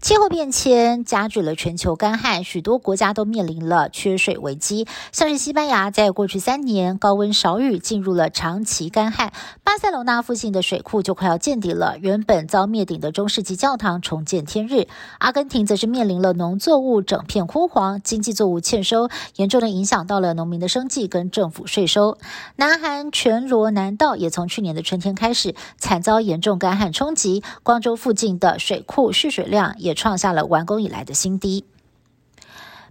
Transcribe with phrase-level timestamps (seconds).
[0.00, 4.86] 气候变迁加剧了全球干旱，许多国家都面临了缺水危机。
[5.12, 9.32] 像是西班牙，在过去三年高温少雨，进入了长期干旱。
[9.64, 14.86] 巴塞罗那附近的水库就快要见底了，原本遭灭顶的中世纪教堂重见天日。
[15.18, 22.18] 阿根廷则是面临了农作物整片枯黄，经济作物欠收，严重的影响到了农民的生计跟政府税收。
[22.56, 29.67] 南韩全罗南道也从去年的春天开始惨遭严重干旱冲击，光州附近的水库蓄水量。
[29.78, 31.64] 也创下了完工以来的新低。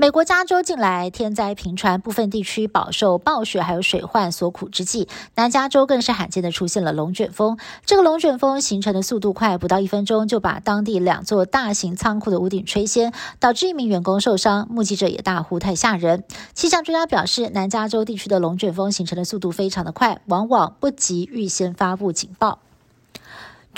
[0.00, 7.58] 美国加州近来天灾频传，部分地区饱受暴雪还有水患所苦之际，南加州更是罕见的出现了龙卷风。
[7.84, 14.68] 这个龙卷风形成的速度快，不到一分钟就把当地两座大型仓库的屋顶吹掀，导致一名员工受伤。
[14.70, 16.22] 目击者也大呼太吓人。
[16.54, 22.60] 气象专家表示，南加州地区的龙卷风形成的速度非常的快，往往不及预先发布警报。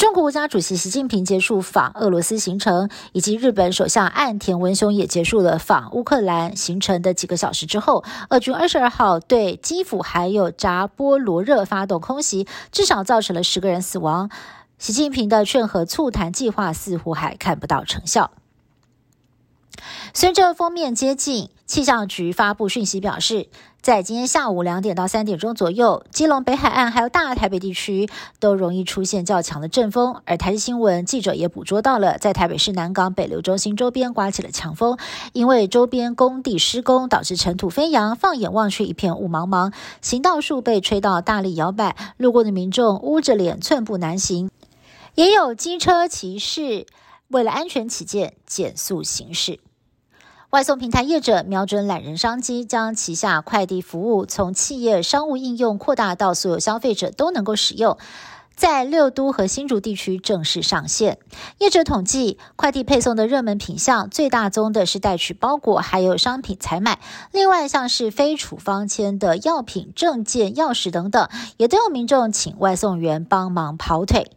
[0.01, 14.31] 中国国家主席习近平结束访俄罗斯行程，以及日本首相岸田文雄也结束了访乌克兰行程的几个小时之后，俄军二十二号对基辅还有扎波罗热发动空袭，至少造成了十个人死亡。
[14.79, 18.31] 习近平的劝和促谈计划似乎还看不到成效。
[20.13, 23.49] 随着封面接近，气象局发布讯息表示，
[23.81, 28.09] 在今天下午两点到三点钟左右，基隆北海岸还有大台北地区
[28.41, 30.21] 都容易出现较强的阵风。
[30.25, 34.99] 而台视新闻记者也捕捉到了，在台北市南港北流中心周边刮起了强风，
[35.33, 39.73] 因为周边工地施工导致尘土飞扬，放眼望去一片雾茫茫，
[40.03, 44.51] 行道树被吹到大力摇摆，路过的民众捂着脸寸步难行，
[45.15, 46.87] 也有机车骑士
[47.29, 49.61] 为了安全起见减速行驶。
[50.51, 57.97] 外送平台业者瞄准懒人商机，将旗下快递服务从企业商务应用扩大到所有消费者都能够使用，
[58.57, 61.19] 在六都和新竹地区正式上线。
[61.59, 66.99] 业者统计，快递配送的热门品项最大宗的是代取包裹，还有商品采买。
[67.31, 71.29] 另外，像是非处方签的药品、证件、钥匙等等，
[71.59, 74.33] 也都有民众请外送员帮忙跑腿。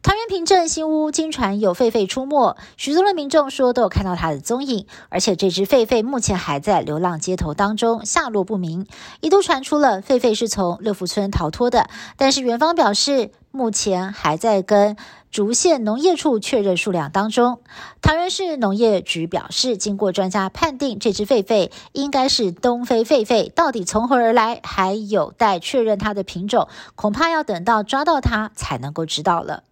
[0.00, 8.86] 桃园平镇新屋经传有狒狒出没，许多的民众说都有看到它的踪影，而且这只狒狒目前还在流浪街头当中，下落不明。
[9.20, 14.96] 一度传出了狒狒是从六福村逃脱的，但是园方表示目前还在跟
[15.32, 17.58] 竹县农业处确认数量当中。
[18.00, 29.64] 桃园市农业局表示，经过专家判定，这只狒狒应该是东非狒狒，到底从何而来，还有待确认它的品种，恐怕要等到抓到它才能够知道了。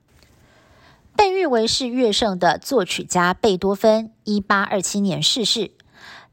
[1.17, 5.73] 被誉为是乐圣的作曲家贝多芬，一八二七年逝世。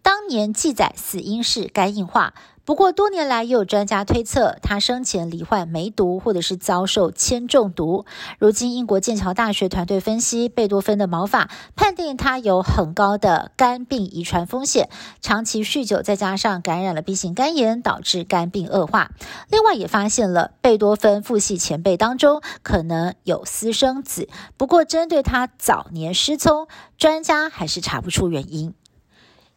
[0.01, 2.33] 当年记载死因是肝硬化。
[2.66, 8.06] 不过多年来，也有专家推测他生前罹患梅毒，或者是遭受铅中毒。
[8.40, 14.90] 如今，英国剑桥大学团队分析贝多芬的毛发，判定他有很高的肝病遗传风险。
[15.19, 19.12] 长期酗酒，再加上感染了 B 型肝炎，导致肝病恶化。
[19.50, 24.30] 另外，也发现了贝多芬父系前辈当中可能有私生子。
[24.56, 28.74] 不过，针对他早年失聪，专家还是查不出原因。